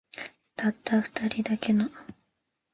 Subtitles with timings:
[0.55, 1.91] たった二人だけの